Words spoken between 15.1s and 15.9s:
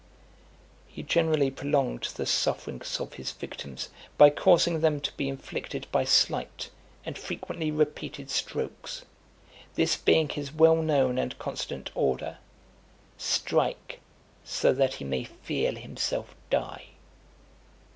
feel